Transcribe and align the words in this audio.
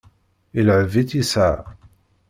Ileɛɛeb-itt 0.59 1.17
yesɛa. 1.17 1.57